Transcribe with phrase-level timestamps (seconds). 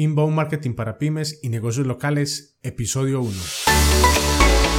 [0.00, 4.69] Inbound Marketing para Pymes y Negocios Locales, episodio 1.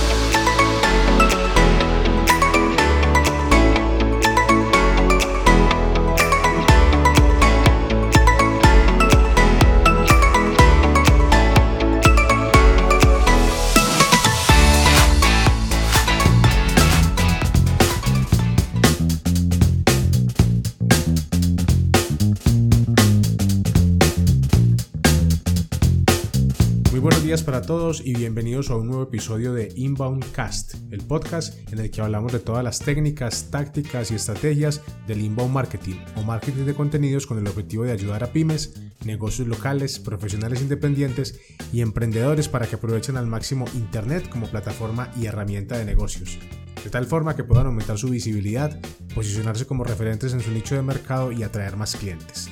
[27.62, 31.92] Para todos y bienvenidos a un nuevo episodio de Inbound Cast, el podcast en el
[31.92, 36.74] que hablamos de todas las técnicas, tácticas y estrategias del inbound marketing o marketing de
[36.74, 41.40] contenidos con el objetivo de ayudar a pymes, negocios locales, profesionales independientes
[41.72, 46.40] y emprendedores para que aprovechen al máximo Internet como plataforma y herramienta de negocios,
[46.84, 48.80] de tal forma que puedan aumentar su visibilidad,
[49.14, 52.50] posicionarse como referentes en su nicho de mercado y atraer más clientes.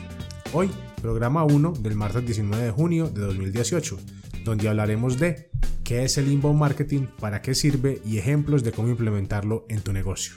[0.51, 0.69] Hoy,
[1.01, 3.97] programa 1 del martes 19 de junio de 2018
[4.43, 5.51] donde hablaremos de
[5.83, 9.93] qué es el inbound marketing, para qué sirve y ejemplos de cómo implementarlo en tu
[9.93, 10.35] negocio.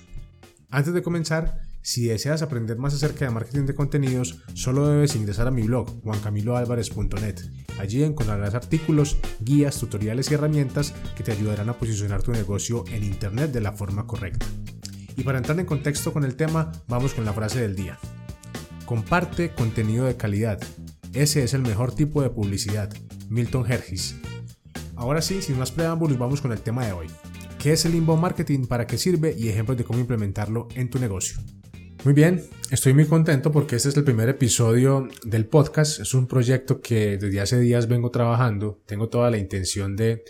[0.71, 5.47] Antes de comenzar, si deseas aprender más acerca de marketing de contenidos, solo debes ingresar
[5.49, 7.41] a mi blog juancamiloalvarez.net.
[7.79, 13.03] Allí encontrarás artículos, guías, tutoriales y herramientas que te ayudarán a posicionar tu negocio en
[13.03, 14.47] Internet de la forma correcta.
[15.17, 17.99] Y para entrar en contexto con el tema, vamos con la frase del día.
[18.93, 20.61] Comparte contenido de calidad.
[21.15, 22.93] Ese es el mejor tipo de publicidad.
[23.31, 24.17] Milton Hergis.
[24.97, 27.07] Ahora sí, sin más preámbulos, vamos con el tema de hoy.
[27.59, 28.67] ¿Qué es el inbound marketing?
[28.67, 29.35] ¿Para qué sirve?
[29.35, 31.39] Y ejemplos de cómo implementarlo en tu negocio.
[32.05, 35.99] Muy bien, estoy muy contento porque este es el primer episodio del podcast.
[35.99, 38.83] Es un proyecto que desde hace días vengo trabajando.
[38.85, 40.23] Tengo toda la intención de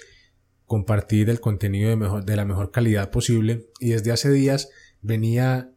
[0.66, 5.72] compartir el contenido de, mejor, de la mejor calidad posible y desde hace días venía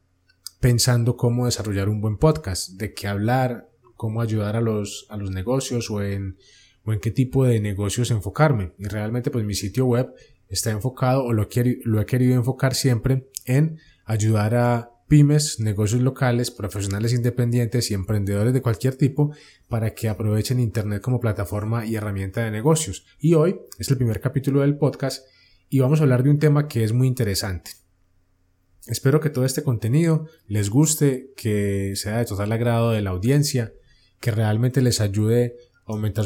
[0.66, 5.30] pensando cómo desarrollar un buen podcast, de qué hablar, cómo ayudar a los, a los
[5.30, 6.38] negocios o en
[6.84, 8.74] o en qué tipo de negocios enfocarme.
[8.80, 10.12] Y realmente pues mi sitio web
[10.50, 11.48] está enfocado o lo,
[11.84, 18.52] lo he querido enfocar siempre en ayudar a pymes, negocios locales, profesionales independientes y emprendedores
[18.52, 19.36] de cualquier tipo
[19.70, 23.06] para que aprovechen Internet como plataforma y herramienta de negocios.
[23.20, 25.28] Y hoy es el primer capítulo del podcast
[25.70, 27.85] y vamos a hablar de un tema que es muy interesante.
[28.88, 33.74] Espero que todo este contenido les guste, que sea de total agrado de la audiencia,
[34.20, 36.26] que realmente les ayude aumentar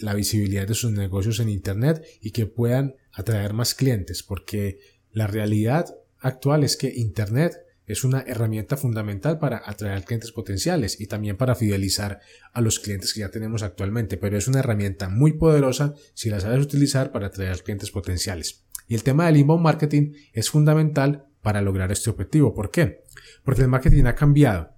[0.00, 4.78] la visibilidad de sus negocios en Internet y que puedan atraer más clientes, porque
[5.12, 5.86] la realidad
[6.20, 7.54] actual es que Internet
[7.86, 12.20] es una herramienta fundamental para atraer clientes potenciales y también para fidelizar
[12.52, 16.38] a los clientes que ya tenemos actualmente, pero es una herramienta muy poderosa si la
[16.38, 18.64] sabes utilizar para atraer clientes potenciales.
[18.86, 22.54] Y el tema del inbound marketing es fundamental para lograr este objetivo.
[22.54, 23.04] ¿Por qué?
[23.44, 24.74] Porque el marketing ha cambiado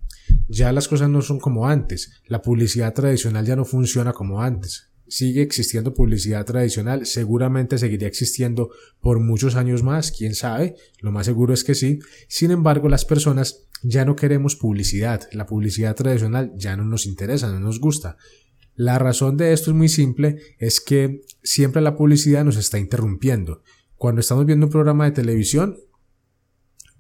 [0.49, 2.13] ya las cosas no son como antes.
[2.27, 4.91] La publicidad tradicional ya no funciona como antes.
[5.09, 8.71] Sigue existiendo publicidad tradicional, seguramente seguiría existiendo
[9.01, 11.99] por muchos años más, quién sabe, lo más seguro es que sí.
[12.29, 17.53] Sin embargo, las personas ya no queremos publicidad, la publicidad tradicional ya no nos interesa,
[17.53, 18.17] no nos gusta.
[18.75, 23.63] La razón de esto es muy simple, es que siempre la publicidad nos está interrumpiendo.
[23.97, 25.77] Cuando estamos viendo un programa de televisión,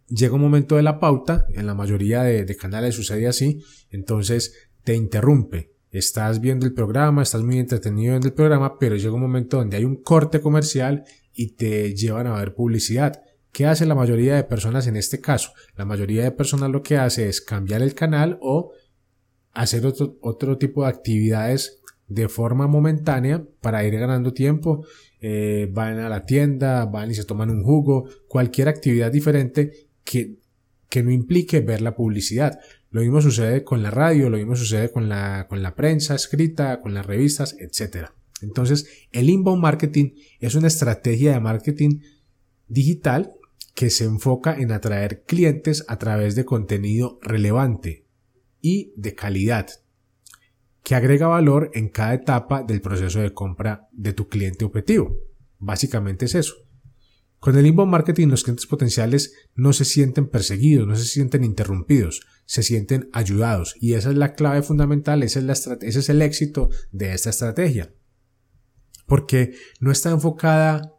[0.09, 4.55] llega un momento de la pauta, en la mayoría de, canales sucede así, entonces
[4.85, 5.73] te interrumpe.
[5.91, 9.77] Estás viendo el programa, estás muy entretenido en el programa, pero llega un momento donde
[9.77, 11.05] hay un corte comercial
[11.35, 13.23] y te llevan a ver publicidad.
[13.53, 15.53] ¿Qué hace la mayoría de personas en este caso?
[15.77, 18.73] La mayoría de personas lo que hace es cambiar el canal o
[19.53, 24.87] hacer otro, otro tipo de actividades de forma momentánea para ir ganando tiempo.
[25.21, 30.39] Eh, van a la tienda, van y se toman un jugo, cualquier actividad diferente que,
[30.89, 32.59] que no implique ver la publicidad.
[32.91, 36.81] Lo mismo sucede con la radio, lo mismo sucede con la, con la prensa escrita,
[36.81, 38.09] con las revistas, etc.
[38.43, 42.01] Entonces, el inbound marketing es una estrategia de marketing
[42.69, 43.33] digital
[43.75, 48.07] que se enfoca en atraer clientes a través de contenido relevante
[48.61, 49.69] y de calidad,
[50.83, 55.17] que agrega valor en cada etapa del proceso de compra de tu cliente objetivo.
[55.59, 56.55] Básicamente es eso.
[57.43, 62.21] Con el inbound marketing los clientes potenciales no se sienten perseguidos, no se sienten interrumpidos,
[62.45, 66.71] se sienten ayudados y esa es la clave fundamental, ese es, ese es el éxito
[66.93, 67.93] de esta estrategia.
[69.07, 70.95] Porque no está enfocada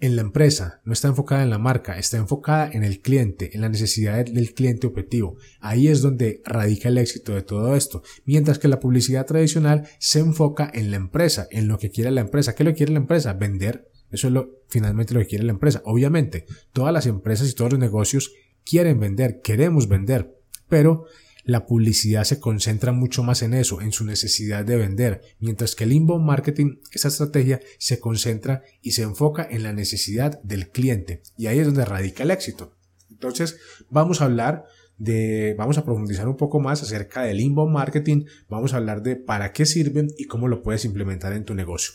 [0.00, 3.60] en la empresa, no está enfocada en la marca, está enfocada en el cliente, en
[3.60, 5.36] la necesidad del cliente objetivo.
[5.60, 8.02] Ahí es donde radica el éxito de todo esto.
[8.24, 12.22] Mientras que la publicidad tradicional se enfoca en la empresa, en lo que quiere la
[12.22, 12.56] empresa.
[12.56, 13.32] ¿Qué lo quiere la empresa?
[13.34, 15.82] Vender eso es lo, finalmente lo que quiere la empresa.
[15.84, 18.32] Obviamente, todas las empresas y todos los negocios
[18.64, 20.36] quieren vender, queremos vender,
[20.68, 21.06] pero
[21.44, 25.84] la publicidad se concentra mucho más en eso, en su necesidad de vender, mientras que
[25.84, 31.22] el inbound marketing, esa estrategia, se concentra y se enfoca en la necesidad del cliente.
[31.38, 32.74] Y ahí es donde radica el éxito.
[33.10, 33.58] Entonces,
[33.88, 34.64] vamos a hablar
[34.98, 39.16] de, vamos a profundizar un poco más acerca del inbound marketing, vamos a hablar de
[39.16, 41.94] para qué sirven y cómo lo puedes implementar en tu negocio.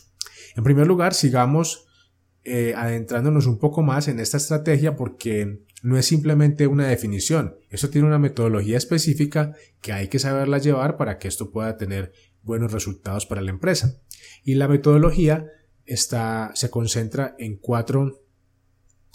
[0.56, 1.86] En primer lugar, sigamos
[2.44, 7.90] eh, adentrándonos un poco más en esta estrategia porque no es simplemente una definición, eso
[7.90, 12.12] tiene una metodología específica que hay que saberla llevar para que esto pueda tener
[12.42, 13.98] buenos resultados para la empresa.
[14.42, 15.46] Y la metodología
[15.86, 18.24] está, se concentra en cuatro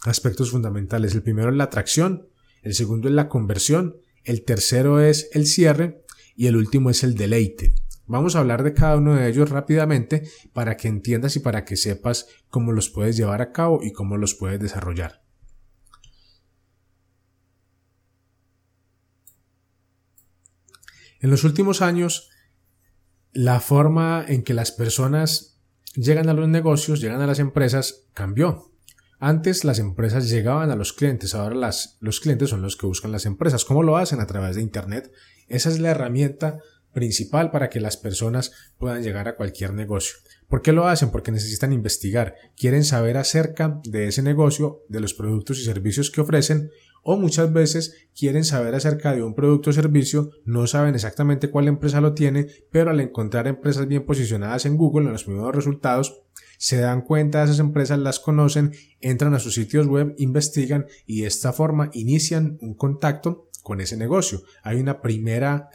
[0.06, 1.14] aspectos fundamentales.
[1.14, 2.30] El primero es la atracción,
[2.62, 6.04] el segundo es la conversión, el tercero es el cierre
[6.36, 7.74] y el último es el deleite.
[8.10, 11.78] Vamos a hablar de cada uno de ellos rápidamente para que entiendas y para que
[11.78, 15.22] sepas cómo los puedes llevar a cabo y cómo los puedes desarrollar.
[21.20, 22.32] En los últimos años,
[23.32, 25.62] la forma en que las personas
[25.94, 28.72] llegan a los negocios, llegan a las empresas, cambió.
[29.20, 31.70] Antes las empresas llegaban a los clientes, ahora
[32.00, 33.66] los clientes son los que buscan las empresas.
[33.66, 34.20] ¿Cómo lo hacen?
[34.20, 35.12] A través de Internet.
[35.48, 36.58] Esa es la herramienta
[36.94, 40.18] principal para que las personas puedan llegar a cualquier negocio.
[40.47, 41.12] ¿Por qué lo hacen?
[41.12, 46.21] Porque necesitan investigar, quieren saber acerca de ese negocio, de los productos y servicios que
[46.21, 46.71] ofrecen,
[47.03, 51.68] o muchas veces quieren saber acerca de un producto o servicio, no saben exactamente cuál
[51.68, 56.24] empresa lo tiene, pero al encontrar empresas bien posicionadas en Google en los primeros resultados,
[56.57, 61.21] se dan cuenta de esas empresas, las conocen, entran a sus sitios web, investigan y
[61.21, 64.41] de esta forma inician un contacto con ese negocio.
[64.62, 65.69] Hay una primera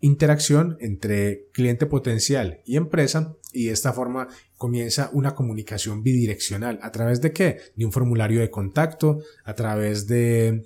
[0.00, 6.78] interacción entre cliente potencial y empresa y de esta forma comienza una comunicación bidireccional.
[6.82, 7.58] ¿A través de qué?
[7.76, 10.64] De un formulario de contacto, a través de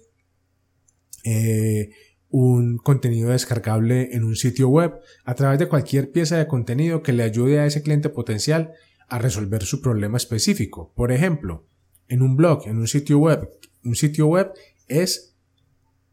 [1.24, 1.90] eh,
[2.28, 4.94] un contenido descargable en un sitio web,
[5.24, 8.72] a través de cualquier pieza de contenido que le ayude a ese cliente potencial
[9.08, 10.92] a resolver su problema específico.
[10.94, 11.66] Por ejemplo,
[12.08, 13.48] en un blog, en un sitio web.
[13.84, 14.52] Un sitio web
[14.88, 15.31] es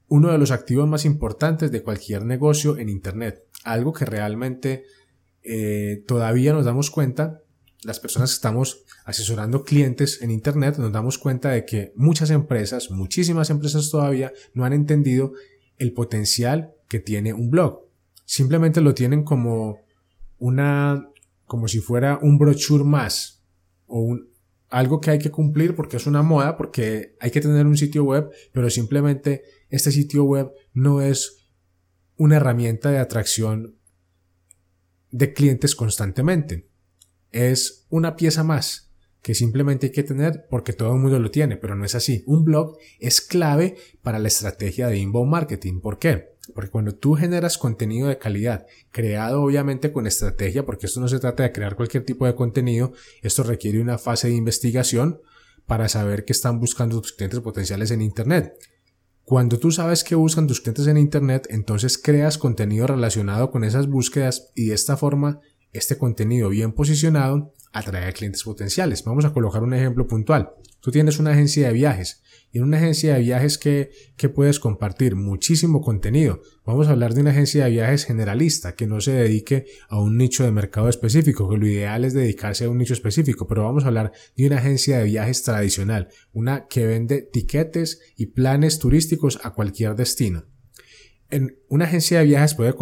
[0.09, 3.45] uno de los activos más importantes de cualquier negocio en Internet.
[3.63, 4.83] Algo que realmente
[5.43, 7.41] eh, todavía nos damos cuenta,
[7.83, 12.91] las personas que estamos asesorando clientes en Internet, nos damos cuenta de que muchas empresas,
[12.91, 15.33] muchísimas empresas todavía, no han entendido
[15.77, 17.85] el potencial que tiene un blog.
[18.25, 19.79] Simplemente lo tienen como
[20.39, 21.07] una,
[21.45, 23.43] como si fuera un brochure más
[23.87, 24.29] o un,
[24.69, 28.03] algo que hay que cumplir porque es una moda, porque hay que tener un sitio
[28.03, 31.47] web, pero simplemente este sitio web no es
[32.17, 33.77] una herramienta de atracción
[35.11, 36.69] de clientes constantemente.
[37.31, 38.89] Es una pieza más
[39.21, 42.23] que simplemente hay que tener porque todo el mundo lo tiene, pero no es así.
[42.25, 45.81] Un blog es clave para la estrategia de inbound marketing.
[45.81, 46.29] ¿Por qué?
[46.53, 51.19] Porque cuando tú generas contenido de calidad, creado obviamente con estrategia, porque esto no se
[51.19, 55.21] trata de crear cualquier tipo de contenido, esto requiere una fase de investigación
[55.67, 58.53] para saber qué están buscando tus clientes potenciales en Internet.
[59.29, 63.85] Cuando tú sabes qué buscan tus clientes en Internet, entonces creas contenido relacionado con esas
[63.85, 65.39] búsquedas y de esta forma
[65.71, 69.03] este contenido bien posicionado atrae a clientes potenciales.
[69.03, 70.49] Vamos a colocar un ejemplo puntual.
[70.81, 72.21] Tú tienes una agencia de viajes
[72.51, 76.41] y en una agencia de viajes que, que puedes compartir muchísimo contenido.
[76.65, 80.17] Vamos a hablar de una agencia de viajes generalista que no se dedique a un
[80.17, 83.83] nicho de mercado específico, que lo ideal es dedicarse a un nicho específico, pero vamos
[83.83, 89.39] a hablar de una agencia de viajes tradicional, una que vende tiquetes y planes turísticos
[89.43, 90.45] a cualquier destino.
[91.31, 92.73] En una agencia de viajes puede,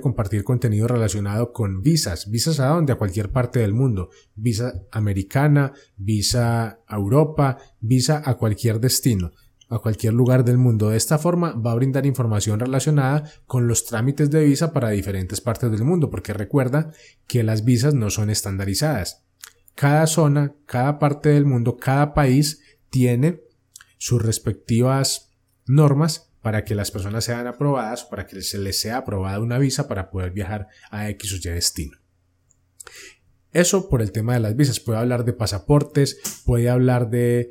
[0.00, 5.72] compartir contenido relacionado con visas, visas a donde, a cualquier parte del mundo, visa americana,
[5.96, 9.32] visa a Europa, visa a cualquier destino,
[9.68, 10.90] a cualquier lugar del mundo.
[10.90, 15.40] De esta forma va a brindar información relacionada con los trámites de visa para diferentes
[15.40, 16.92] partes del mundo, porque recuerda
[17.26, 19.24] que las visas no son estandarizadas.
[19.74, 23.40] Cada zona, cada parte del mundo, cada país tiene
[23.98, 25.32] sus respectivas
[25.66, 29.88] normas para que las personas sean aprobadas, para que se les sea aprobada una visa
[29.88, 31.98] para poder viajar a X o Y destino.
[33.50, 34.78] Eso por el tema de las visas.
[34.78, 37.50] Puede hablar de pasaportes, puede hablar de,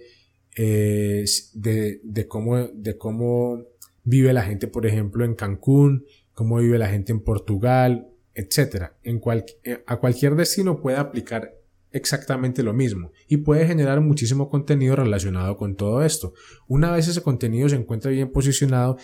[0.56, 1.26] eh,
[1.56, 3.66] de, cómo, de cómo
[4.06, 8.94] vive la gente, por ejemplo, en Cancún, cómo vive la gente en Portugal, etc.
[9.04, 9.22] En
[9.66, 11.52] eh, a cualquier destino puede aplicar
[11.96, 16.34] exactamente lo mismo y puede generar muchísimo contenido relacionado con todo esto.
[16.68, 18.98] Una vez ese contenido se encuentra bien posicionado,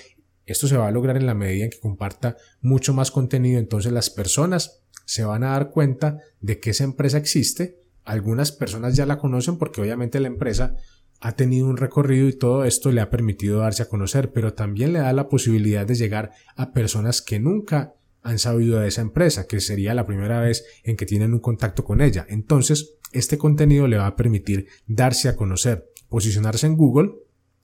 [0.46, 3.94] esto se va a lograr en la medida en que comparta mucho más contenido, entonces
[3.94, 9.06] las personas se van a dar cuenta de que esa empresa existe, algunas personas ya
[9.06, 10.76] la conocen porque obviamente la empresa
[11.22, 14.92] ha tenido un recorrido y todo esto le ha permitido darse a conocer, pero también
[14.92, 19.48] le da la posibilidad de llegar a personas que nunca han sabido de esa empresa,
[19.48, 22.26] que sería la primera vez en que tienen un contacto con ella.
[22.30, 27.12] Entonces, este contenido le va a permitir darse a conocer, posicionarse en Google,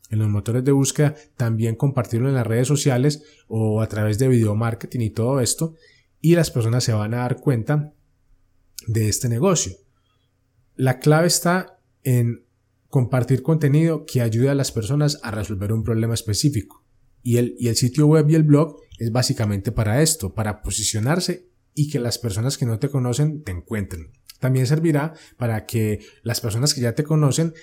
[0.10, 4.28] en los motores de búsqueda, también compartirlo en las redes sociales o a través de
[4.28, 5.76] video marketing y todo esto,
[6.22, 7.94] y las personas se van a dar cuenta
[8.88, 9.74] de este negocio.
[10.76, 12.46] La clave está en
[12.90, 16.84] compartir contenido que ayude a las personas a resolver un problema específico.
[17.22, 21.48] Y el, y el sitio web y el blog es básicamente para esto, para posicionarse
[21.74, 24.12] y que las personas que no te conocen te encuentren.
[24.39, 27.54] También servirá para que las personas que ya te conocen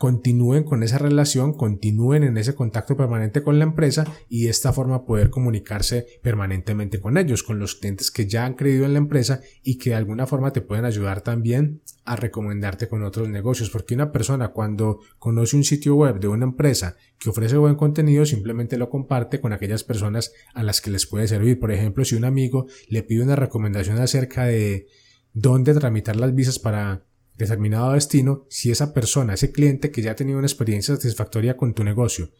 [0.00, 4.72] continúen con esa relación, continúen en ese contacto permanente con la empresa y de esta
[4.72, 8.98] forma poder comunicarse permanentemente con ellos, con los clientes que ya han creído en la
[8.98, 13.68] empresa y que de alguna forma te pueden ayudar también a recomendarte con otros negocios,
[13.68, 18.24] porque una persona cuando conoce un sitio web de una empresa que ofrece buen contenido
[18.24, 21.60] simplemente lo comparte con aquellas personas a las que les puede servir.
[21.60, 24.86] Por ejemplo, si un amigo le pide una recomendación acerca de
[25.34, 27.04] dónde tramitar las visas para
[27.44, 31.74] determinado destino, si esa persona, ese cliente que ya ha tenido una experiencia satisfactoria con
[31.74, 32.30] tu negocio,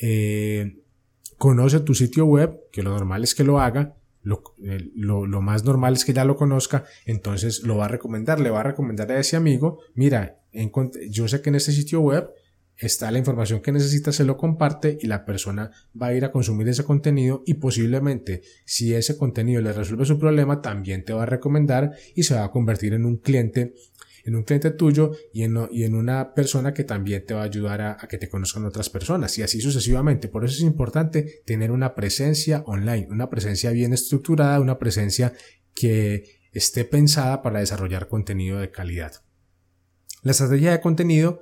[0.00, 0.78] eh,
[1.38, 5.94] conoce tu sitio web, que lo normal es que lo haga, eh, lo, más normal
[5.94, 9.18] es que ya lo conozca, entonces lo va a recomendar, le va a recomendar a
[9.18, 10.40] ese amigo, mira,
[11.10, 12.30] yo sé que en este sitio web
[12.76, 16.32] está la información que necesita, se lo comparte y la persona va a ir a
[16.32, 21.24] consumir ese contenido y posiblemente si ese contenido le resuelve su problema también te va
[21.24, 23.74] a recomendar y se va a convertir en un cliente
[24.24, 27.44] en un cliente tuyo y en, y en una persona que también te va a
[27.44, 30.28] ayudar a, que te conozcan otras personas y así sucesivamente.
[30.28, 35.32] Por eso es importante tener una presencia online, una presencia bien estructurada, una presencia
[35.74, 39.22] que esté pensada para desarrollar contenido de calidad.
[40.22, 41.40] La estrategia de contenido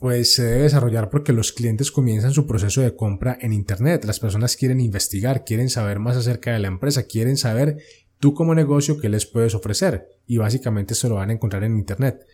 [0.00, 4.06] pues se debe desarrollar porque los clientes comienzan su proceso de compra en Internet.
[4.06, 7.76] Las personas quieren investigar, quieren saber más acerca de la empresa, quieren saber
[8.20, 11.76] tú como negocio qué les puedes ofrecer y básicamente se lo van a encontrar en
[11.76, 12.24] Internet.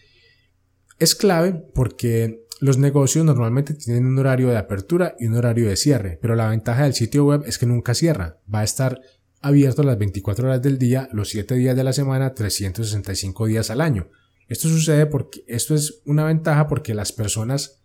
[0.99, 5.77] Es clave porque los negocios normalmente tienen un horario de apertura y un horario de
[5.77, 9.01] cierre, pero la ventaja del sitio web es que nunca cierra, va a estar
[9.41, 13.81] abierto las 24 horas del día, los 7 días de la semana, 365 días al
[13.81, 14.09] año.
[14.49, 17.83] Esto sucede porque esto es una ventaja porque las personas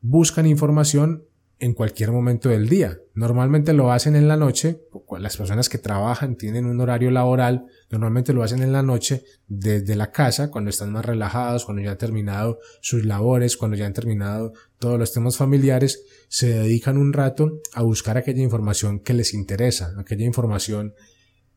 [0.00, 1.24] buscan información
[1.60, 2.98] en cualquier momento del día.
[3.14, 4.80] Normalmente lo hacen en la noche,
[5.18, 9.94] las personas que trabajan tienen un horario laboral, normalmente lo hacen en la noche desde
[9.94, 13.92] la casa, cuando están más relajados, cuando ya han terminado sus labores, cuando ya han
[13.92, 19.34] terminado todos los temas familiares, se dedican un rato a buscar aquella información que les
[19.34, 20.94] interesa, aquella información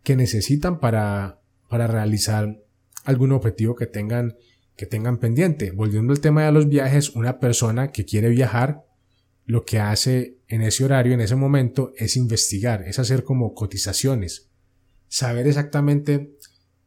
[0.03, 2.59] que necesitan para, para realizar
[3.05, 4.35] algún objetivo que tengan,
[4.75, 5.71] que tengan pendiente.
[5.71, 8.83] Volviendo al tema de los viajes, una persona que quiere viajar
[9.45, 14.49] lo que hace en ese horario, en ese momento, es investigar, es hacer como cotizaciones,
[15.07, 16.35] saber exactamente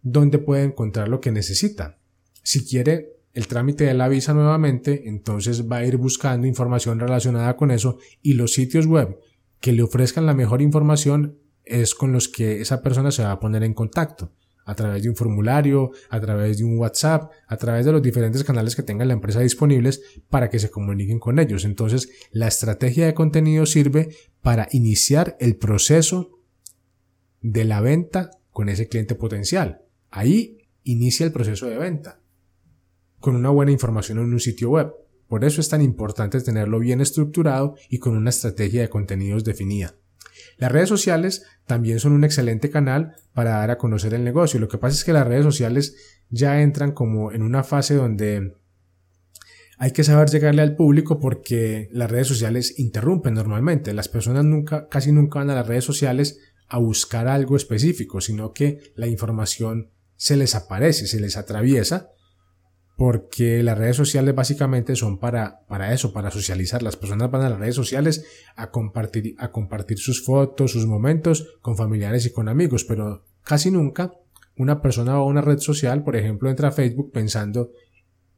[0.02, 1.98] dónde puede encontrar lo que necesita.
[2.42, 7.56] Si quiere el trámite de la visa nuevamente, entonces va a ir buscando información relacionada
[7.56, 9.18] con eso y los sitios web
[9.60, 13.40] que le ofrezcan la mejor información es con los que esa persona se va a
[13.40, 14.32] poner en contacto
[14.66, 18.44] a través de un formulario, a través de un WhatsApp, a través de los diferentes
[18.44, 21.64] canales que tenga la empresa disponibles para que se comuniquen con ellos.
[21.64, 24.10] Entonces, la estrategia de contenido sirve
[24.42, 26.40] para iniciar el proceso
[27.40, 29.82] de la venta con ese cliente potencial.
[30.10, 32.20] Ahí inicia el proceso de venta
[33.20, 34.92] con una buena información en un sitio web.
[35.28, 39.94] Por eso es tan importante tenerlo bien estructurado y con una estrategia de contenidos definida.
[40.58, 44.60] Las redes sociales también son un excelente canal para dar a conocer el negocio.
[44.60, 45.96] Lo que pasa es que las redes sociales
[46.30, 48.54] ya entran como en una fase donde
[49.78, 53.92] hay que saber llegarle al público porque las redes sociales interrumpen normalmente.
[53.92, 58.52] Las personas nunca, casi nunca van a las redes sociales a buscar algo específico, sino
[58.52, 62.10] que la información se les aparece, se les atraviesa
[62.96, 66.82] porque las redes sociales básicamente son para, para eso, para socializar.
[66.82, 68.24] Las personas van a las redes sociales
[68.56, 73.70] a compartir, a compartir sus fotos, sus momentos con familiares y con amigos, pero casi
[73.70, 74.12] nunca
[74.56, 77.72] una persona va a una red social, por ejemplo, entra a Facebook pensando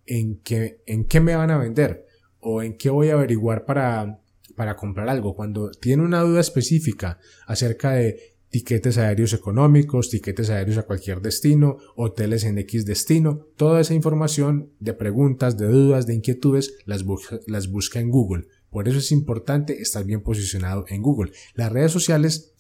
[0.07, 2.07] en qué, en qué me van a vender
[2.41, 4.21] o en qué voy a averiguar para,
[4.57, 5.37] para comprar algo.
[5.37, 11.78] Cuando tiene una duda específica acerca de tiquetes aéreos económicos, tiquetes aéreos a cualquier destino,
[11.97, 17.40] hoteles en X destino, toda esa información de preguntas, de dudas, de inquietudes, las busca,
[17.47, 18.47] las busca en Google.
[18.71, 21.33] Por eso es importante estar bien posicionado en Google.
[21.55, 22.55] Las redes sociales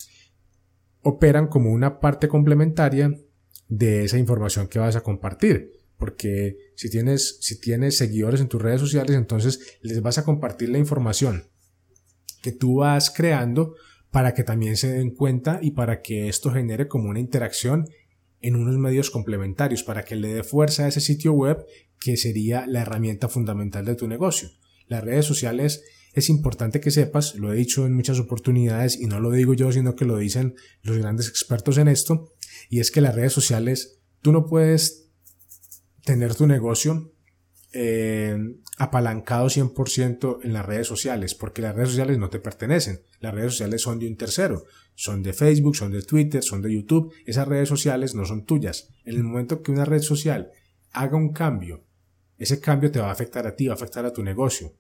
[1.02, 3.18] operan como una parte complementaria
[3.68, 5.72] de esa información que vas a compartir.
[5.96, 10.68] porque si tienes, si tienes seguidores en tus redes sociales, entonces les vas a compartir
[10.68, 11.48] la información
[12.40, 13.74] que tú vas creando
[14.10, 17.88] para que también se den cuenta y para que esto genere como una interacción
[18.40, 21.64] en unos medios complementarios, para que le dé fuerza a ese sitio web
[22.00, 24.50] que sería la herramienta fundamental de tu negocio.
[24.86, 25.84] Las redes sociales
[26.14, 29.70] es importante que sepas, lo he dicho en muchas oportunidades y no lo digo yo,
[29.72, 32.32] sino que lo dicen los grandes expertos en esto,
[32.70, 35.10] y es que las redes sociales, tú no puedes
[36.04, 37.12] tener tu negocio
[37.72, 38.36] eh,
[38.78, 43.00] apalancado 100% en las redes sociales, porque las redes sociales no te pertenecen.
[43.20, 46.72] Las redes sociales son de un tercero, son de Facebook, son de Twitter, son de
[46.72, 47.12] YouTube.
[47.26, 48.88] Esas redes sociales no son tuyas.
[49.04, 50.50] En el momento que una red social
[50.92, 51.84] haga un cambio,
[52.38, 54.72] ese cambio te va a afectar a ti, va a afectar a tu negocio.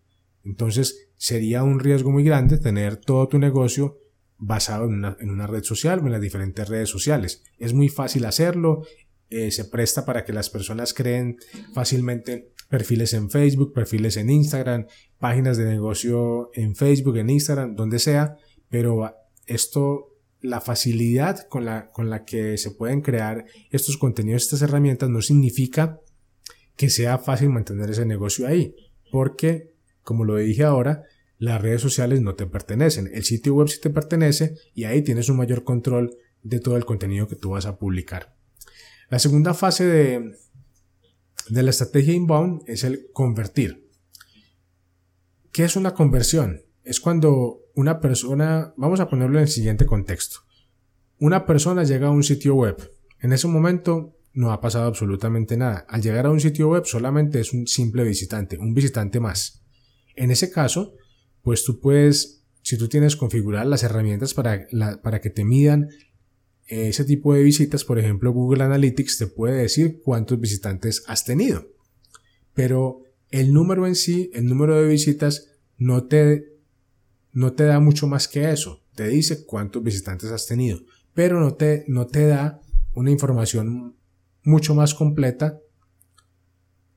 [0.44, 3.98] Entonces sería un riesgo muy grande tener todo tu negocio
[4.38, 7.42] basado en una, red social o en las diferentes redes sociales.
[7.58, 8.86] Es muy fácil hacerlo,
[9.30, 11.38] eh, se presta para que las personas creen
[11.74, 14.86] fácilmente perfiles en Facebook, perfiles en Instagram,
[15.18, 18.36] páginas de negocio en Facebook, en Instagram, donde sea,
[18.68, 19.10] pero
[19.46, 25.08] esto, la facilidad con la, con la que se pueden crear estos contenidos, estas herramientas,
[25.08, 26.00] no significa
[26.76, 28.76] que sea fácil mantener ese negocio ahí,
[29.10, 29.72] porque,
[30.02, 31.04] como lo dije ahora,
[31.38, 35.28] las redes sociales no te pertenecen, el sitio web sí te pertenece y ahí tienes
[35.28, 38.34] un mayor control de todo el contenido que tú vas a publicar.
[39.08, 40.36] La segunda fase de,
[41.48, 43.88] de la estrategia inbound es el convertir.
[45.52, 46.62] ¿Qué es una conversión?
[46.84, 50.40] Es cuando una persona, vamos a ponerlo en el siguiente contexto.
[51.18, 52.76] Una persona llega a un sitio web.
[53.20, 55.84] En ese momento no ha pasado absolutamente nada.
[55.88, 59.62] Al llegar a un sitio web solamente es un simple visitante, un visitante más.
[60.14, 60.94] En ese caso,
[61.42, 64.66] pues tú puedes, si tú tienes configuradas las herramientas para,
[65.02, 65.88] para que te midan
[66.68, 71.66] ese tipo de visitas, por ejemplo, Google Analytics te puede decir cuántos visitantes has tenido.
[72.54, 76.56] Pero el número en sí, el número de visitas, no te,
[77.32, 78.82] no te da mucho más que eso.
[78.94, 80.80] Te dice cuántos visitantes has tenido,
[81.14, 82.60] pero no te, no te da
[82.94, 83.96] una información
[84.42, 85.60] mucho más completa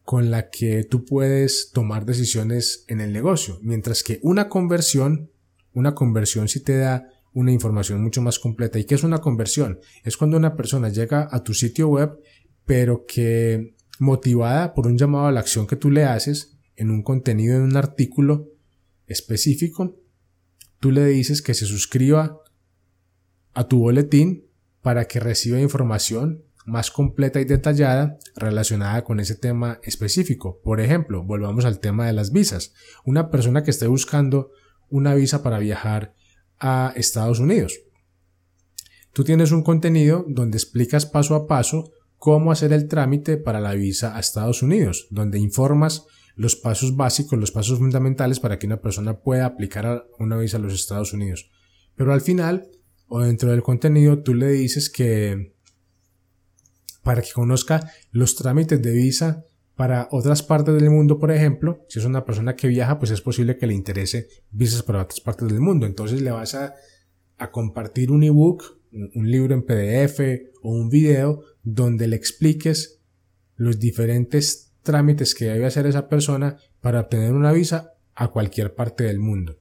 [0.03, 3.59] con la que tú puedes tomar decisiones en el negocio.
[3.61, 5.31] Mientras que una conversión,
[5.73, 8.79] una conversión sí te da una información mucho más completa.
[8.79, 9.79] ¿Y qué es una conversión?
[10.03, 12.19] Es cuando una persona llega a tu sitio web,
[12.65, 17.03] pero que motivada por un llamado a la acción que tú le haces en un
[17.03, 18.49] contenido, en un artículo
[19.07, 19.95] específico,
[20.79, 22.39] tú le dices que se suscriba
[23.53, 24.45] a tu boletín
[24.81, 30.59] para que reciba información más completa y detallada relacionada con ese tema específico.
[30.63, 32.73] Por ejemplo, volvamos al tema de las visas.
[33.05, 34.51] Una persona que esté buscando
[34.89, 36.13] una visa para viajar
[36.61, 37.79] a Estados Unidos.
[39.11, 43.73] Tú tienes un contenido donde explicas paso a paso cómo hacer el trámite para la
[43.73, 48.79] visa a Estados Unidos, donde informas los pasos básicos, los pasos fundamentales para que una
[48.79, 51.49] persona pueda aplicar una visa a los Estados Unidos.
[51.95, 52.69] Pero al final,
[53.07, 55.55] o dentro del contenido, tú le dices que
[57.03, 59.43] para que conozca los trámites de visa
[59.81, 63.19] para otras partes del mundo, por ejemplo, si es una persona que viaja, pues es
[63.19, 65.87] posible que le interese visas para otras partes del mundo.
[65.87, 66.75] Entonces le vas a,
[67.51, 70.19] compartir un ebook, un libro en PDF
[70.61, 72.99] o un video donde le expliques
[73.55, 79.05] los diferentes trámites que debe hacer esa persona para obtener una visa a cualquier parte
[79.05, 79.57] del mundo.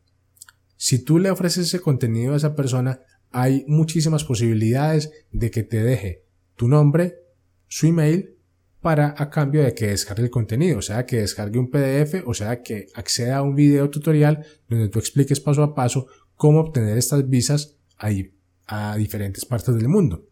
[0.76, 5.82] Si tú le ofreces ese contenido a esa persona, hay muchísimas posibilidades de que te
[5.82, 7.22] deje tu nombre,
[7.68, 8.36] su email
[8.80, 12.34] para a cambio de que descargue el contenido, o sea, que descargue un PDF, o
[12.34, 16.96] sea, que acceda a un video tutorial donde tú expliques paso a paso cómo obtener
[16.96, 18.34] estas visas ahí,
[18.66, 20.26] a diferentes partes del mundo.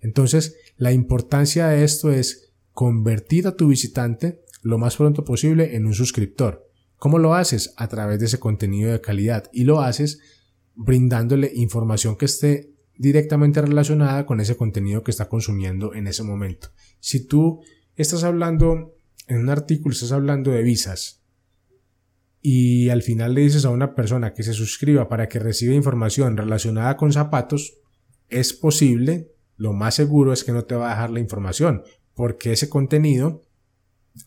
[0.00, 5.86] Entonces, la importancia de esto es convertir a tu visitante lo más pronto posible en
[5.86, 6.68] un suscriptor.
[6.96, 7.74] ¿Cómo lo haces?
[7.76, 10.20] A través de ese contenido de calidad y lo haces
[10.74, 16.68] brindándole información que esté directamente relacionada con ese contenido que está consumiendo en ese momento.
[17.00, 17.60] Si tú
[17.96, 18.94] estás hablando
[19.26, 21.24] en un artículo, estás hablando de visas
[22.46, 26.36] y al final le dices a una persona que se suscriba para que reciba información
[26.36, 27.78] relacionada con zapatos,
[28.28, 32.52] es posible, lo más seguro es que no te va a dejar la información, porque
[32.52, 33.42] ese contenido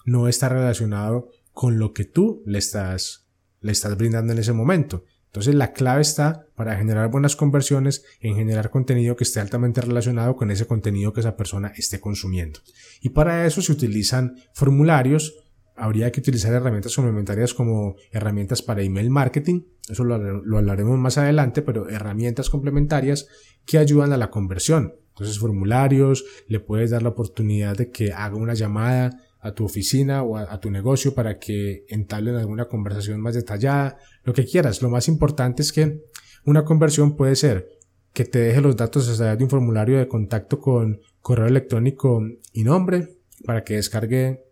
[0.06, 3.27] no está relacionado con lo que tú le estás,
[3.62, 5.03] le estás brindando en ese momento.
[5.38, 10.36] Entonces la clave está para generar buenas conversiones en generar contenido que esté altamente relacionado
[10.36, 12.60] con ese contenido que esa persona esté consumiendo.
[13.02, 15.36] Y para eso se utilizan formularios,
[15.76, 20.15] habría que utilizar herramientas complementarias como herramientas para email marketing, eso lo,
[20.58, 23.28] hablaremos más adelante, pero herramientas complementarias
[23.63, 28.38] que ayudan a la conversión, Entonces formularios, le puedes dar la oportunidad de que haga
[28.38, 33.36] una llamada a tu oficina o a, tu negocio para que entablen alguna conversación más
[33.36, 34.82] detallada, lo que quieras.
[34.82, 36.02] Lo más importante es que
[36.45, 37.69] una conversión puede ser
[38.13, 42.21] que te deje los datos a través de un formulario de contacto con correo electrónico
[42.52, 44.43] y nombre para que descargue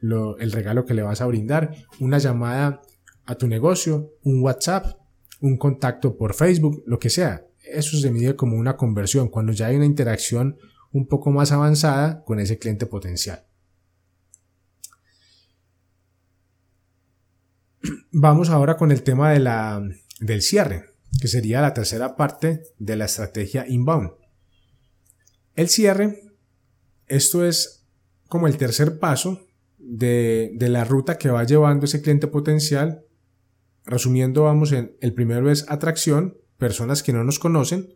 [0.00, 2.82] el regalo que le vas a brindar, una llamada
[3.24, 4.98] a tu negocio, un WhatsApp,
[5.40, 7.46] un contacto por Facebook, lo que sea.
[7.62, 10.56] Eso se mide como una conversión cuando ya hay una interacción
[10.92, 13.44] un poco más avanzada con ese cliente potencial.
[18.12, 19.82] Vamos ahora con el tema de la,
[20.20, 20.90] del cierre,
[21.20, 24.10] que sería la tercera parte de la estrategia inbound.
[25.54, 26.22] El cierre,
[27.06, 27.86] esto es
[28.28, 29.46] como el tercer paso
[29.78, 33.04] de, de la ruta que va llevando ese cliente potencial.
[33.84, 37.94] Resumiendo, vamos en el primero es atracción, personas que no nos conocen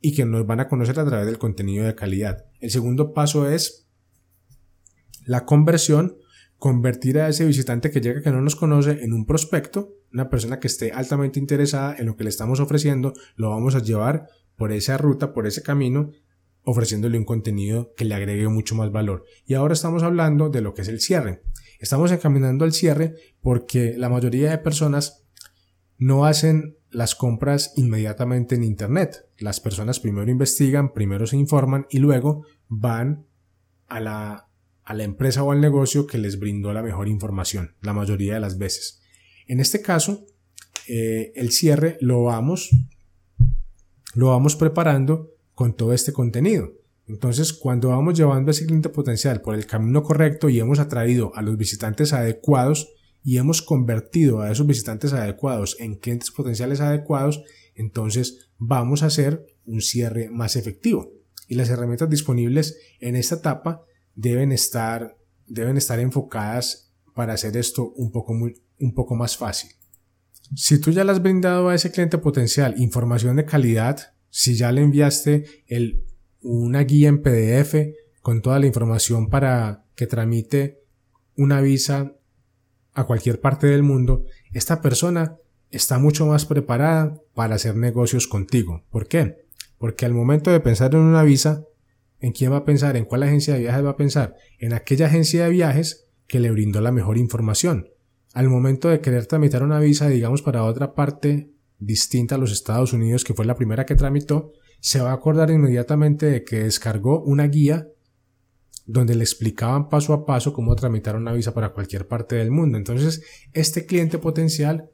[0.00, 2.46] y que nos van a conocer a través del contenido de calidad.
[2.60, 3.88] El segundo paso es
[5.24, 6.16] la conversión,
[6.62, 10.60] convertir a ese visitante que llega que no nos conoce en un prospecto, una persona
[10.60, 14.70] que esté altamente interesada en lo que le estamos ofreciendo, lo vamos a llevar por
[14.70, 16.12] esa ruta, por ese camino,
[16.62, 19.24] ofreciéndole un contenido que le agregue mucho más valor.
[19.44, 21.42] Y ahora estamos hablando de lo que es el cierre.
[21.80, 25.24] Estamos encaminando al cierre porque la mayoría de personas
[25.98, 29.28] no hacen las compras inmediatamente en Internet.
[29.36, 33.26] Las personas primero investigan, primero se informan y luego van
[33.88, 34.51] a la
[34.92, 38.40] a la empresa o al negocio que les brindó la mejor información, la mayoría de
[38.40, 39.00] las veces.
[39.46, 40.26] En este caso,
[40.86, 42.68] eh, el cierre lo vamos,
[44.14, 46.74] lo vamos preparando con todo este contenido.
[47.08, 51.40] Entonces, cuando vamos llevando ese cliente potencial por el camino correcto y hemos atraído a
[51.40, 52.92] los visitantes adecuados
[53.24, 57.42] y hemos convertido a esos visitantes adecuados en clientes potenciales adecuados,
[57.74, 61.10] entonces vamos a hacer un cierre más efectivo.
[61.48, 67.90] Y las herramientas disponibles en esta etapa deben estar, deben estar enfocadas para hacer esto
[67.96, 69.70] un poco, un poco más fácil.
[70.54, 74.72] Si tú ya le has brindado a ese cliente potencial información de calidad, si ya
[74.72, 76.04] le enviaste el,
[76.42, 77.74] una guía en PDF
[78.20, 80.82] con toda la información para que tramite
[81.36, 82.12] una visa
[82.94, 85.38] a cualquier parte del mundo, esta persona
[85.70, 88.84] está mucho más preparada para hacer negocios contigo.
[88.90, 89.46] ¿Por qué?
[89.78, 91.64] Porque al momento de pensar en una visa,
[92.22, 92.96] ¿En quién va a pensar?
[92.96, 94.36] ¿En cuál agencia de viajes va a pensar?
[94.60, 97.88] En aquella agencia de viajes que le brindó la mejor información.
[98.32, 102.92] Al momento de querer tramitar una visa, digamos, para otra parte distinta a los Estados
[102.92, 107.22] Unidos, que fue la primera que tramitó, se va a acordar inmediatamente de que descargó
[107.24, 107.88] una guía
[108.86, 112.78] donde le explicaban paso a paso cómo tramitar una visa para cualquier parte del mundo.
[112.78, 114.91] Entonces, este cliente potencial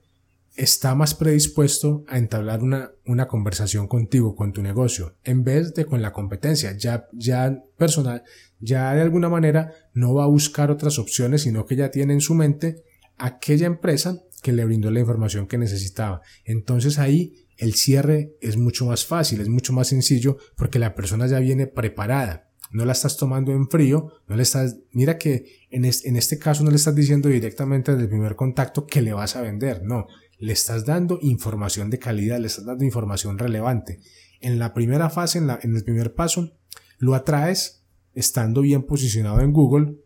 [0.59, 5.87] está más predispuesto a entablar una, una conversación contigo, con tu negocio, en vez de
[5.87, 6.77] con la competencia.
[6.77, 8.25] Ya, ya personal,
[8.59, 12.21] ya de alguna manera no va a buscar otras opciones, sino que ya tiene en
[12.21, 12.83] su mente
[13.19, 16.23] aquella empresa que le brindó la información que necesitaba.
[16.45, 21.29] Entonces ahí el cierre es mucho más fácil, es mucho más sencillo porque la persona
[21.29, 22.51] ya viene preparada.
[22.71, 26.65] No la estás tomando en frío, no le estás, mira que en en este caso
[26.65, 30.07] no le estás diciendo directamente desde el primer contacto que le vas a vender, no,
[30.39, 34.01] le estás dando información de calidad, le estás dando información relevante.
[34.41, 36.53] En la primera fase, en, el primer paso,
[36.99, 39.97] lo atraes estando bien posicionado en Google,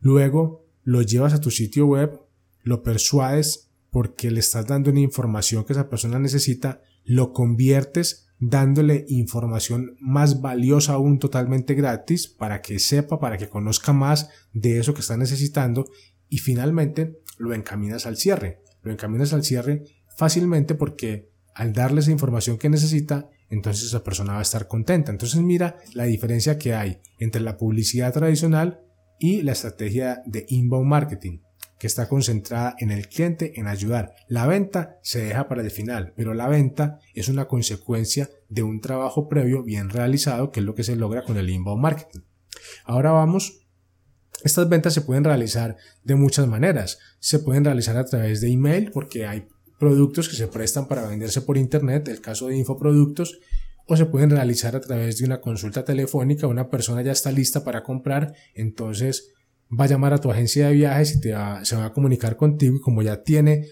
[0.00, 2.20] luego lo llevas a tu sitio web,
[2.62, 9.06] lo persuades porque le estás dando una información que esa persona necesita, lo conviertes dándole
[9.08, 14.92] información más valiosa aún totalmente gratis para que sepa, para que conozca más de eso
[14.92, 15.86] que está necesitando
[16.28, 19.84] y finalmente lo encaminas al cierre lo encaminas al cierre
[20.16, 25.10] fácilmente porque al darle esa información que necesita, entonces esa persona va a estar contenta.
[25.10, 28.80] Entonces mira la diferencia que hay entre la publicidad tradicional
[29.18, 31.38] y la estrategia de inbound marketing,
[31.78, 34.12] que está concentrada en el cliente, en ayudar.
[34.28, 38.80] La venta se deja para el final, pero la venta es una consecuencia de un
[38.80, 42.20] trabajo previo bien realizado, que es lo que se logra con el inbound marketing.
[42.84, 43.65] Ahora vamos
[44.44, 46.98] estas ventas se pueden realizar de muchas maneras.
[47.20, 49.46] Se pueden realizar a través de email porque hay
[49.78, 53.38] productos que se prestan para venderse por internet, el caso de infoproductos,
[53.86, 57.62] o se pueden realizar a través de una consulta telefónica, una persona ya está lista
[57.62, 59.32] para comprar, entonces
[59.68, 62.80] va a llamar a tu agencia de viajes y se va a comunicar contigo y
[62.80, 63.68] como ya tiene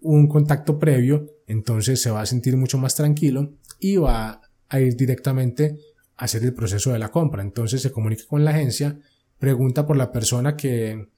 [0.00, 4.96] un contacto previo, entonces se va a sentir mucho más tranquilo y va a ir
[4.96, 5.78] directamente
[6.16, 7.42] a hacer el proceso de la compra.
[7.42, 8.98] Entonces se comunica con la agencia,
[9.44, 11.10] pregunta por la persona que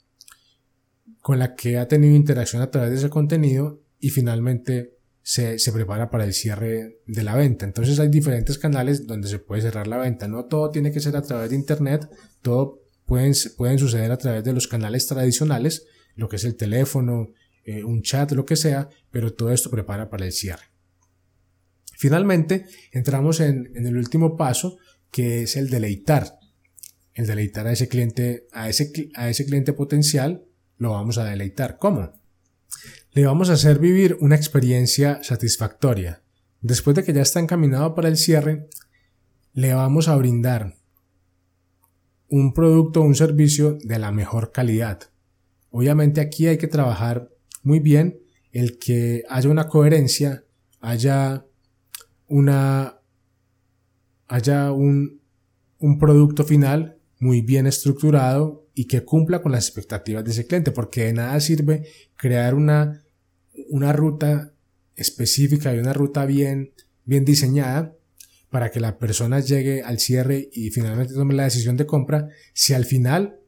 [1.21, 6.11] con la que ha tenido interacción a través de ese contenido y finalmente se, prepara
[6.11, 7.65] para el cierre de la venta.
[7.65, 10.27] Entonces hay diferentes canales donde se puede cerrar la venta.
[10.27, 12.09] No todo tiene que ser a través de Internet,
[12.43, 15.87] todo pueden, pueden suceder a través de los canales tradicionales,
[16.17, 17.29] lo que es el teléfono,
[17.65, 20.65] eh, un chat, lo que sea, pero todo esto prepara para el cierre.
[21.97, 24.79] Finalmente, entramos en, el último paso,
[25.13, 26.41] que es el deleitar.
[27.17, 30.45] El deleitar a ese cliente, a ese, a ese cliente potencial,
[30.77, 31.79] lo vamos a deleitar.
[31.79, 32.13] ¿Cómo?
[33.13, 36.23] Le vamos a hacer vivir una experiencia satisfactoria.
[36.61, 38.69] Después de que ya está encaminado para el cierre,
[39.55, 40.77] le vamos a brindar
[42.29, 45.01] un producto o un servicio de la mejor calidad.
[45.71, 47.31] Obviamente aquí hay que trabajar
[47.63, 48.19] muy bien
[48.53, 50.45] el que haya una coherencia,
[50.81, 51.47] haya
[52.29, 53.01] una
[54.29, 55.23] haya un,
[55.79, 60.71] un producto final muy bien estructurado y que cumpla con las expectativas de ese cliente,
[60.71, 63.05] porque de nada sirve crear una,
[63.69, 64.53] una ruta
[64.97, 66.73] específica y una ruta bien,
[67.05, 67.95] bien diseñada
[68.51, 72.75] para que la persona llegue al cierre y finalmente tome la decisión de compra si
[72.75, 73.41] al final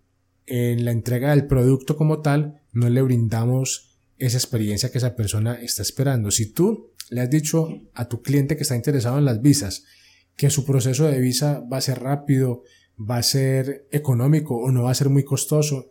[0.46, 5.54] en la entrega del producto como tal no le brindamos esa experiencia que esa persona
[5.54, 6.31] está esperando.
[6.31, 9.85] Si tú le has dicho a tu cliente que está interesado en las visas
[10.37, 12.62] que su proceso de visa va a ser rápido,
[12.98, 15.88] va a ser económico o no va a ser muy costoso.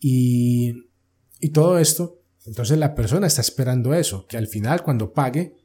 [0.00, 0.90] Y,
[1.40, 5.56] y todo esto, entonces la persona está esperando eso, que al final cuando pague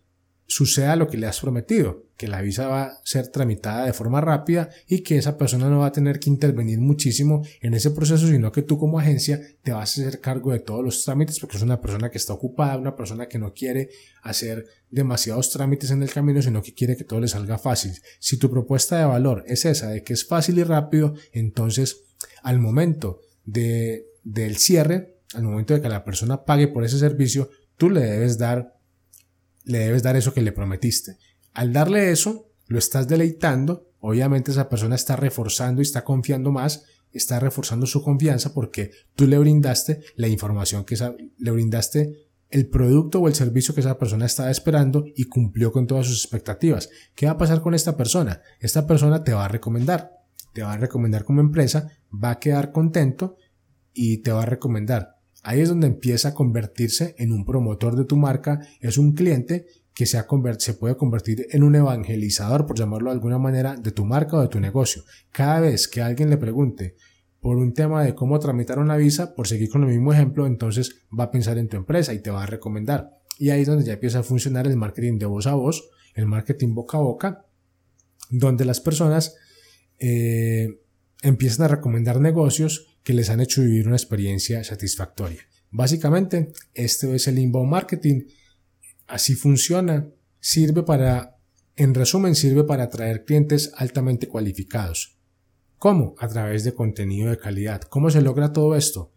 [0.51, 4.19] suceda lo que le has prometido, que la visa va a ser tramitada de forma
[4.19, 8.27] rápida y que esa persona no va a tener que intervenir muchísimo en ese proceso,
[8.27, 11.55] sino que tú como agencia te vas a hacer cargo de todos los trámites porque
[11.55, 13.91] es una persona que está ocupada, una persona que no quiere
[14.23, 17.93] hacer demasiados trámites en el camino, sino que quiere que todo le salga fácil.
[18.19, 22.03] Si tu propuesta de valor es esa, de que es fácil y rápido, entonces
[22.43, 27.49] al momento de, del cierre, al momento de que la persona pague por ese servicio,
[27.77, 28.80] tú le debes dar
[29.65, 31.17] le debes dar eso que le prometiste.
[31.53, 36.85] Al darle eso, lo estás deleitando, obviamente esa persona está reforzando y está confiando más,
[37.11, 42.67] está reforzando su confianza porque tú le brindaste la información que esa, le brindaste el
[42.67, 46.89] producto o el servicio que esa persona estaba esperando y cumplió con todas sus expectativas.
[47.15, 48.41] ¿Qué va a pasar con esta persona?
[48.59, 50.11] Esta persona te va a recomendar,
[50.53, 53.37] te va a recomendar como empresa, va a quedar contento
[53.93, 55.20] y te va a recomendar.
[55.43, 59.65] Ahí es donde empieza a convertirse en un promotor de tu marca, es un cliente
[59.93, 60.23] que se,
[60.79, 64.47] puede convertir en un evangelizador, por llamarlo de alguna manera, de tu marca o de
[64.47, 65.03] tu negocio.
[65.31, 66.95] Cada vez que alguien le pregunte
[67.39, 70.95] por un tema de cómo tramitar una visa, por seguir con el mismo ejemplo, entonces
[71.17, 73.17] va a pensar en tu empresa y te va a recomendar.
[73.37, 76.27] Y ahí es donde ya empieza a funcionar el marketing de voz a voz, el
[76.27, 77.45] marketing boca a boca,
[78.29, 79.35] donde las personas
[79.99, 80.79] eh,
[81.21, 85.41] empiezan a recomendar negocios que les han hecho vivir una experiencia satisfactoria.
[85.69, 88.23] Básicamente, este es el inbound marketing.
[89.07, 90.09] Así funciona.
[90.39, 91.37] Sirve para,
[91.75, 95.17] en resumen, sirve para atraer clientes altamente cualificados.
[95.77, 96.15] ¿Cómo?
[96.19, 97.81] A través de contenido de calidad.
[97.81, 99.13] ¿Cómo se logra todo esto?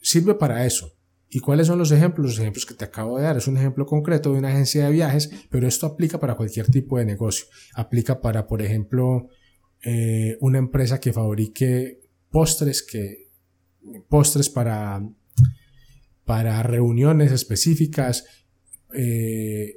[0.00, 0.96] Sirve para eso.
[1.28, 2.26] ¿Y cuáles son los ejemplos?
[2.26, 4.92] Los ejemplos que te acabo de dar es un ejemplo concreto de una agencia de
[4.92, 7.46] viajes, pero esto aplica para cualquier tipo de negocio.
[7.74, 9.28] Aplica para, por ejemplo,
[9.82, 13.28] eh, una empresa que fabrique postres que
[14.08, 15.02] postres para
[16.24, 18.24] para reuniones específicas
[18.92, 19.76] eh,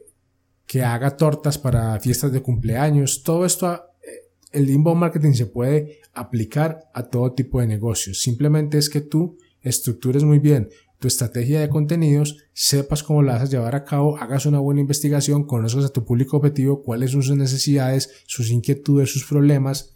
[0.66, 3.24] que haga tortas para fiestas de cumpleaños.
[3.24, 8.22] Todo esto eh, el inbound marketing se puede aplicar a todo tipo de negocios.
[8.22, 13.44] Simplemente es que tú estructures muy bien tu estrategia de contenidos, sepas cómo la vas
[13.44, 17.24] a llevar a cabo, hagas una buena investigación, conozcas a tu público objetivo, cuáles son
[17.24, 19.94] sus necesidades, sus inquietudes, sus problemas,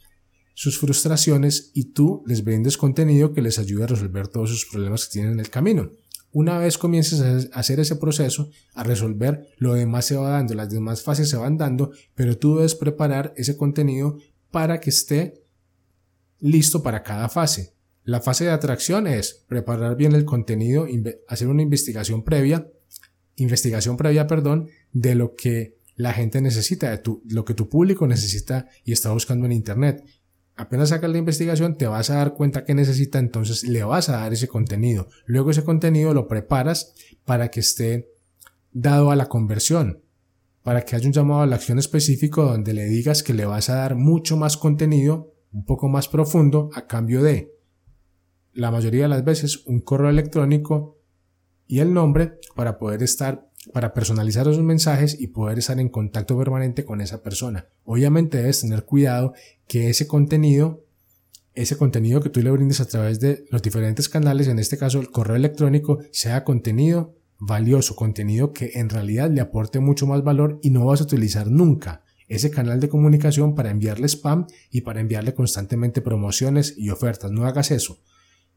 [0.54, 5.06] sus frustraciones y tú les brindes contenido que les ayude a resolver todos sus problemas
[5.06, 5.92] que tienen en el camino.
[6.32, 10.70] Una vez comiences a hacer ese proceso, a resolver, lo demás se va dando, las
[10.70, 14.18] demás fases se van dando, pero tú debes preparar ese contenido
[14.52, 15.44] para que esté
[16.40, 17.74] listo para cada fase.
[18.04, 20.88] La fase de atracción es preparar bien el contenido,
[21.28, 22.68] hacer una investigación previa,
[23.36, 28.68] investigación previa, perdón, de lo que la gente necesita, de lo que tu público necesita
[28.84, 30.04] y está buscando en Internet
[30.56, 34.18] apenas sacas la investigación te vas a dar cuenta que necesita, entonces le vas a
[34.18, 35.08] dar ese contenido.
[35.26, 36.94] Luego ese contenido lo preparas
[37.26, 38.10] para que esté
[38.72, 40.02] dado a la conversión,
[40.64, 43.70] para que haya un llamado a la acción específico donde le digas que le vas
[43.70, 47.52] a dar mucho más contenido, un poco más profundo, a cambio de,
[48.54, 50.98] la mayoría de las veces, un correo electrónico
[51.68, 56.38] y el nombre para poder estar para personalizar esos mensajes y poder estar en contacto
[56.38, 57.68] permanente con esa persona.
[57.86, 59.34] Obviamente debes tener cuidado
[59.68, 60.84] que ese contenido,
[61.54, 65.00] ese contenido que tú le brindes a través de los diferentes canales, en este caso
[65.00, 70.60] el correo electrónico, sea contenido valioso, contenido que en realidad le aporte mucho más valor
[70.62, 75.02] y no vas a utilizar nunca ese canal de comunicación para enviarle spam y para
[75.02, 77.32] enviarle constantemente promociones y ofertas.
[77.32, 78.00] No hagas eso.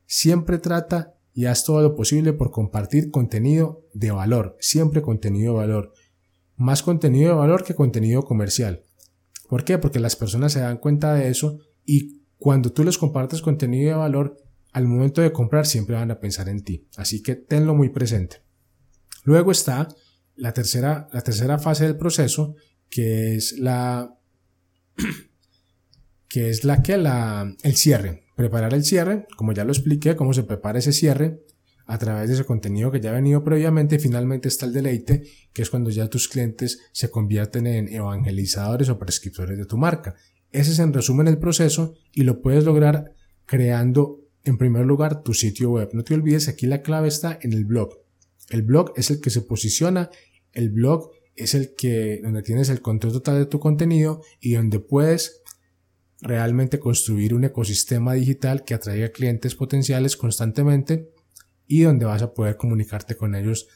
[0.06, 5.58] Siempre trata y haz todo lo posible por compartir contenido de valor, siempre contenido de
[5.58, 5.92] valor.
[6.56, 8.84] Más contenido de valor que contenido comercial.
[9.48, 9.78] ¿Por qué?
[9.78, 13.96] Porque las personas se dan cuenta de eso y cuando tú les compartes contenido de
[13.96, 14.36] valor,
[14.72, 16.86] al momento de comprar siempre van a pensar en ti.
[16.96, 18.42] Así que tenlo muy presente.
[19.24, 19.88] Luego está
[20.34, 22.54] la tercera, la tercera fase del proceso,
[22.88, 24.14] que es la
[26.28, 28.25] que es la que la el cierre.
[28.36, 31.40] Preparar el cierre, como ya lo expliqué, cómo se prepara ese cierre
[31.86, 33.98] a través de ese contenido que ya ha venido previamente.
[33.98, 35.22] Finalmente está el deleite,
[35.52, 40.14] que es cuando ya tus clientes se convierten en evangelizadores o prescriptores de tu marca.
[40.52, 43.14] Ese es en resumen el proceso y lo puedes lograr
[43.46, 45.90] creando en primer lugar tu sitio web.
[45.92, 47.98] No te olvides, aquí la clave está en el blog.
[48.50, 50.10] El blog es el que se posiciona,
[50.52, 54.78] el blog es el que donde tienes el control total de tu contenido y donde
[54.78, 55.42] puedes
[56.26, 61.10] realmente construir un ecosistema digital que atraiga clientes potenciales constantemente
[61.66, 63.68] y donde vas a poder comunicarte con ellos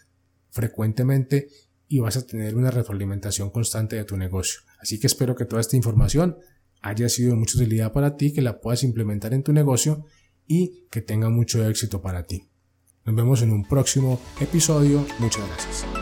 [0.51, 1.49] frecuentemente
[1.89, 4.61] y vas a tener una retroalimentación constante de tu negocio.
[4.79, 6.37] Así que espero que toda esta información
[6.83, 10.07] haya sido de mucha utilidad para ti, que la puedas implementar en tu negocio
[10.47, 12.49] y que tenga mucho éxito para ti.
[13.05, 15.05] Nos vemos en un próximo episodio.
[15.19, 16.00] Muchas gracias.